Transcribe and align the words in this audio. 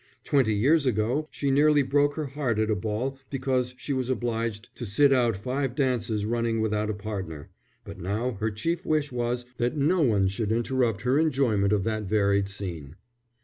Twenty 0.23 0.55
years 0.55 0.87
ago 0.87 1.27
she 1.29 1.51
nearly 1.51 1.83
broke 1.83 2.15
her 2.15 2.25
heart 2.25 2.57
at 2.57 2.71
a 2.71 2.75
ball 2.75 3.19
because 3.29 3.75
she 3.77 3.93
was 3.93 4.09
obliged 4.09 4.75
to 4.77 4.83
sit 4.83 5.13
out 5.13 5.37
five 5.37 5.75
dances 5.75 6.25
running 6.25 6.59
without 6.59 6.89
a 6.89 6.93
partner, 6.95 7.51
but 7.83 7.99
now 7.99 8.31
her 8.39 8.49
chief 8.49 8.83
wish 8.83 9.11
was 9.11 9.45
that 9.57 9.77
no 9.77 10.01
one 10.01 10.27
should 10.27 10.51
interrupt 10.51 11.01
her 11.03 11.19
enjoyment 11.19 11.71
of 11.71 11.83
that 11.83 12.05
varied 12.05 12.49
scene. 12.49 12.95